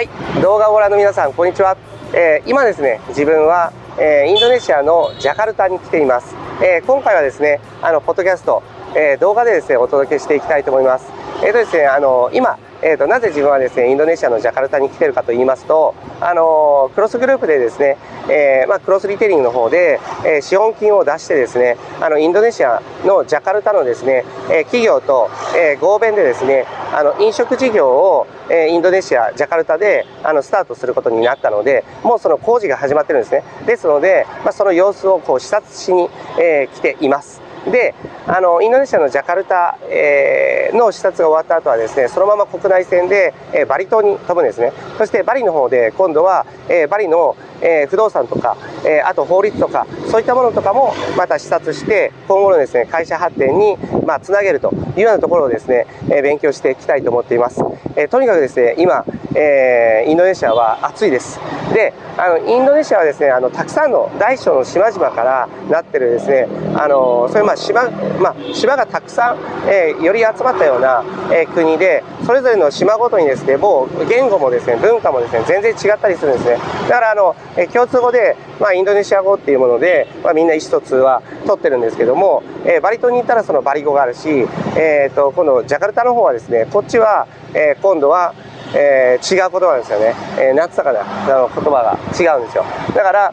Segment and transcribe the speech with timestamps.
[0.00, 0.08] はい。
[0.40, 1.76] 動画をご覧の皆さんこんにちは、
[2.14, 6.34] えー、今ですね自分は、えー、インドネシアのジャカルタに来ています、
[6.64, 8.62] えー、今回はですねあのポッドキャスト、
[8.96, 11.04] え動画でですねお届けしていきたいと思います。
[11.44, 17.96] えっ、とですねあの今えーと、なぜ自分はですねインドネシアのジャカルタに来てるかと言いますと、あの、クロスグループでですね、
[18.28, 33.42] えー、まあ、クロスリテリングの方で、えー、資本金を出してですねあのインドネシアのジャカルタのですね、え企業と、え合弁でですねあの飲食事業を、えインドネシアジャカルタであのスタートすることになったのでもうその工事が始まってるんですね。
[33.66, 37.39] ですので、まあ、その様子をこう視察しに、え来ています。
[37.70, 37.94] で
[38.26, 44.72] あのインドネシアのジャカルタ、えー、の視察が終わった後はですねそのまま国内線で、えー、バリ島に飛ぶんですね。
[44.96, 57.62] そしてバリの方で今度は、えー、バリの、え不動産とか、えあと法律とかそういったものとかもまた視察して今後のですね会社発展にまあ、つなげるというようなところをですね、え勉強していきたいと思っています、
[57.96, 61.38] えとにかくですね今、えインドネシアは暑いです。
[61.72, 67.88] であのインドネシアはですねあのたくさんの大小の島々からなってるですねあのそういうまあ島,、
[68.20, 76.58] まあ、島がたくさん、えー、より集まったような、えー、国でそれぞれの島ごとにですねもう言語もですね文化もですね全然違ったりするんですね。
[76.88, 84.28] だからあの、えー、共通語で、まあ、インドネシア語っていうもので、まあ、みんな意思疎通は取ってるんですけども、えー、バリ島に行ったらそのバリ語があるし、
[84.76, 88.34] えーと、今度ジャカルタの方はですねこっちは、えー、今度は
[88.74, 91.98] えー、違う言葉なんですよね、えー、夏とかの言葉が。
[92.18, 92.64] 違うんですよ。
[92.94, 93.32] だから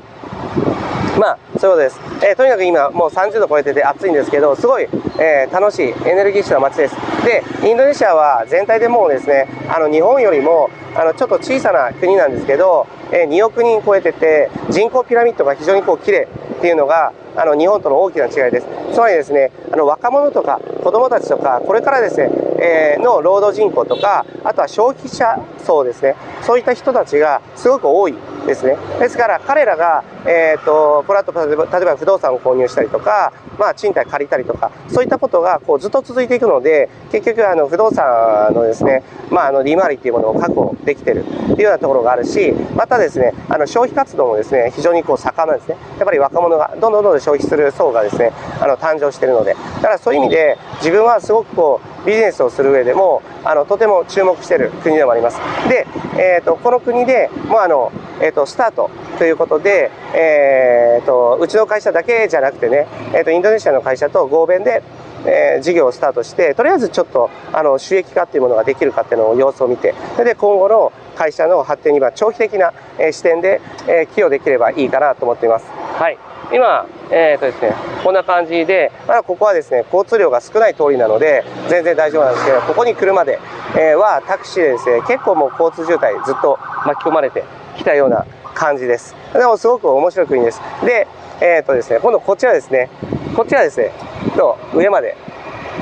[1.17, 4.88] まあそういうことです、えー、とにかく今もう30度超えてて暑いんですけどすごい、
[5.19, 6.95] えー、楽しいエネルギッシュな街です。
[7.25, 18.67] でインドネシアは全体でもうですねあの日本よりもあのちょっと小さな国なんですけど、えー、2億人超えてて人口ピラミッドが非常にこう綺麗っていうのがあの日本との大きな違いです。
[18.94, 22.29] つまりですねあの若者とか子供たちとかこれからですね、
[22.59, 26.16] え、の労働人口とかあとは消費者層ですね。
[26.41, 28.16] そういった人たちがすごく多い。
[28.47, 28.78] ですね。
[29.00, 45.78] ですから彼らが、えーと、この後例えば例えば不動産を購入したりとか、まあ、賃貸借りたりとかそういったことがこうずっと続いていくので結局あの不動産のですね、まあ、あの利回りっていうものを確保できてるっていうようなところがあるしまたですねあの消費活動もですね非常にこう盛んなんですね。
[45.97, 48.31] やっぱり若者がどんどんどんどん消費する層がですね
[48.62, 49.53] あの誕生しているので。
[49.53, 55.40] だからそういう意味で自分はすごくこうビジネスをする上でもあのとても注目している国でもあります。
[55.68, 55.86] で、
[56.18, 57.91] えーと、この国でもうあの、
[58.22, 64.83] えーと、スタートということで、えーと、うちの会社だけじゃなくてね、えー、とインドネシアの会社と合弁で
[65.25, 75.66] えー、事業をスタートしてとりあえずちょっとあの収益化っていうものができるかっていうのを様子を見てそれで今後の会社の発展には長期的な、えー、視点で、えー、寄与できればいいかなと思っています。
[75.66, 76.17] はい
[76.50, 77.73] 今、えーとですね、
[78.06, 83.39] こんな感じで、まだここはですね交通量が少ない通りなので全然大丈夫なんですけどここに来るまで、
[83.75, 87.44] えー、はタクシーでですね結構もう交通渋滞ずっと巻き込まれて
[87.77, 89.15] きたような感じです。
[89.33, 90.61] でもすごく面白い国です。
[90.83, 91.07] で
[91.41, 92.89] えっ、ー、とですね今度こっちはですね。
[93.35, 93.91] こっちはですね
[94.35, 95.15] の上まで。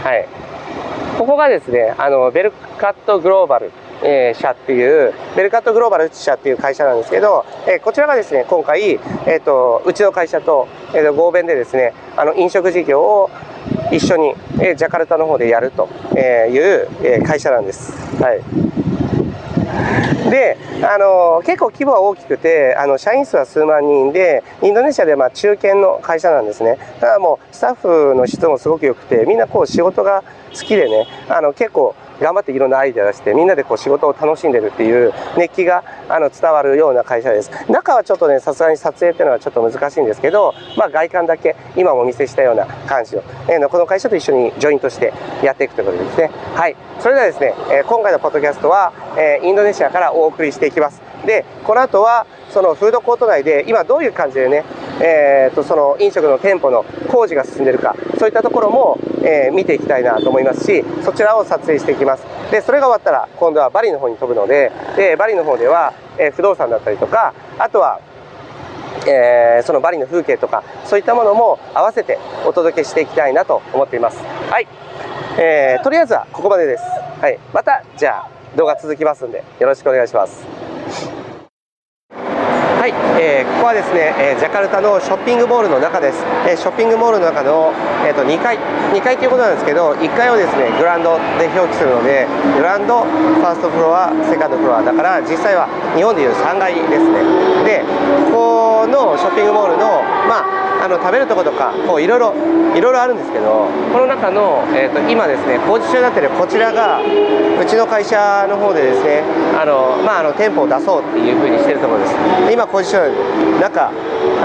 [0.03, 0.27] はい。
[1.17, 3.71] ここがですねあのベルカットグローバル
[4.03, 13.29] えー、社っていうベルカットグローバル社っていう会社なんですけど、えー、こちらがですね今回、えーと、うちの会社と,、えーと、合弁でですねあの飲食事業を
[13.91, 14.29] 一緒に、
[14.59, 17.93] えー、ジャカルタの方でやるという、えー、会社なんです。
[18.21, 18.64] はい。
[20.29, 26.77] で、あの結構規模は大きくてあの社員数は数万人でインドネシアでまあ中堅の会社なんですね。
[26.99, 30.23] ただもうスタッフの質もすごく良くてみんなこう仕事が
[30.53, 37.51] 好きでねあの結構頑張っていろんなアイデア出してみんなでこう仕事を楽しんでるっていう熱気があの伝わるような会社です。
[37.69, 46.31] 中はちょっとねさすがに撮影っていうのはちょっと難しいんですけど、まあ、外観だけ今もお見せしたような感じを、えー、この会社と一緒にジョイントしてやっていくということですね。
[46.55, 46.75] はい。
[46.99, 51.01] それではですね、え、今回のポッドキャストは、え、インドネシアからお送りしていきます。
[51.25, 54.63] でこの後はそのフードコート内で今どういう感じでね、
[55.01, 62.23] えー、とその飲食の店舗の工事が進んでるかそういったところも、えー、見ていきたいなと思いますしそちらを撮影していきます。
[62.51, 67.99] でそれが終わったら今度はバリの方に飛ぶのででバリの方では、えー、不動産だったりとかあとは
[69.07, 74.17] えー、そのバリの風景とかそういったものも合わせてお届けしていきたいなと思っています。
[74.49, 74.67] はい、
[75.37, 76.83] えー、とりあえずはここまでです。
[77.21, 77.39] はい。
[77.53, 80.54] またじゃあ動画続きますんでよろしくお願いします。
[82.85, 87.73] はい、えー、ここはですね、えー、ジャカルタのショッピングモールの中です、えー、ショッピングモールの中の、
[88.05, 88.61] えーと、2階
[88.93, 95.65] 2階ということなんですけど1階をですねグランドで表記するのでグランドファーストフロアセカンドフロアだから実際は
[95.97, 97.25] 日本でいう3階ですね。
[97.65, 97.81] で
[98.29, 102.35] ここのショッピングモールのまああの食べるところとかこういろいろ
[102.77, 109.23] いろいろあるんですけどこの中の、えーと、今ですね工事中になってるこちらがうちの会社の方でですね
[109.57, 112.13] あの、まあ、あの店舗を出そうっていうふうにしてるところです。
[112.53, 113.09] 今工事中
[113.59, 113.89] 中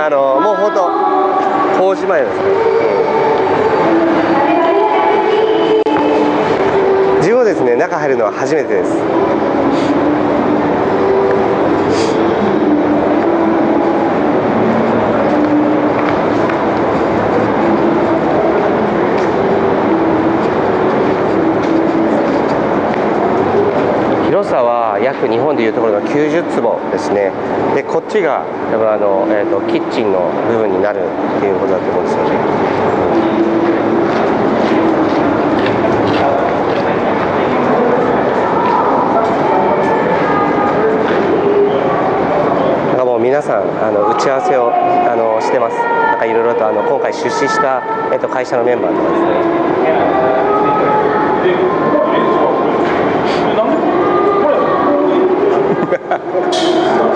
[0.01, 0.89] あのもう本当
[1.79, 2.43] 工事前ですね、
[7.19, 10.20] 自分はですね中入るのは初めてです。
[25.13, 27.33] 約日本でいうところの90坪ですね
[27.75, 32.31] でこっちがやっぱあの、えーと、キッチンの部分になるっていうことだと思うんですよね。
[42.89, 45.77] なんかもう皆さんあの打ち合わせをあのしてます。
[45.77, 47.83] なんかいろいろとあの今回出資した、
[48.13, 50.00] えーと会社のメンバーとかですね。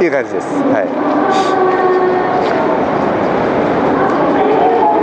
[0.05, 0.47] いう感じです。
[0.47, 0.85] はい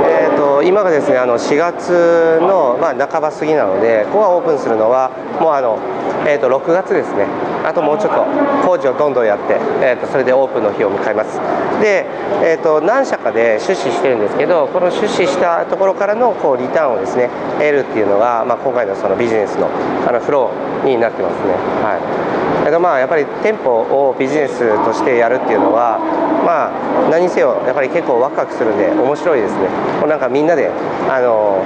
[0.04, 5.78] えーと、今がですねあの4月の、まあ、半ば過ぎなのでここがオープンするのはもうあの、
[6.26, 7.28] えーと、6月ですね。
[7.62, 8.26] あともうちょっと
[8.66, 11.38] 工事をどんどんやって、えーと、それでオープンの日を迎えます。
[11.80, 12.10] で、
[12.42, 17.30] えー、と何社かで出資してるんですけどこの出資したところからのこうリターンをですね
[17.60, 19.70] 得るっていうのが、まあ、今回のそのビジネスの
[20.08, 21.54] あのフローになってますね。
[21.86, 22.42] はい。
[22.66, 26.00] えっとまあやっぱり店舗をビジネスとしてやるっていうのは
[26.46, 29.68] まあ何せよやっぱり結構ワクワクするんで面白いですね。
[30.00, 30.71] もうなんかみんなで
[31.10, 31.64] あの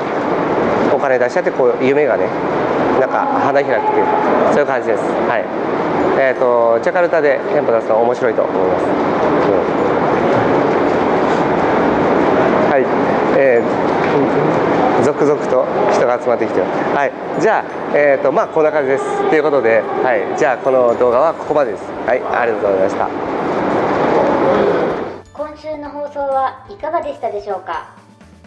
[0.94, 2.28] お金出しちゃってこう夢がね
[3.00, 4.06] なんか花開くっていう
[4.52, 5.04] そういう感じです。
[5.04, 5.46] はい。
[6.20, 8.88] えっ、ー、とジャカルタで店舗出すの面白いと思います、う
[12.70, 12.86] ん、はい。
[13.38, 13.66] えー
[15.04, 17.12] 続々と人が集まってきてはい。
[17.42, 17.66] じゃあ
[17.96, 19.30] えっ、ー、とまあこんな感じです。
[19.30, 20.38] ということではい。
[20.38, 21.84] じゃあこの動画はここまでです。
[22.08, 22.22] はい。
[22.24, 23.10] ありがとうございました。
[25.34, 28.05] 今週の放送はいかがでしたでしょうか？